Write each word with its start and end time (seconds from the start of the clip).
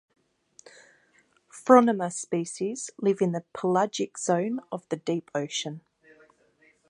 "Phronima" 1.51 2.11
species 2.11 2.89
live 2.97 3.21
in 3.21 3.33
the 3.33 3.45
pelagic 3.53 4.17
zone 4.17 4.59
of 4.71 4.83
the 4.89 4.97
deep 4.97 5.29
ocean. 5.35 5.81